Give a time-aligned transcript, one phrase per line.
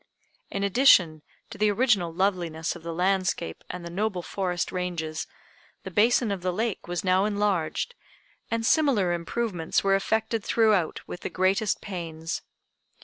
[0.49, 1.21] In addition
[1.51, 5.27] to the original loveliness of the landscape and the noble forest ranges,
[5.83, 7.93] the basin of the lake was now enlarged,
[8.49, 12.41] and similar improvements were effected throughout with the greatest pains.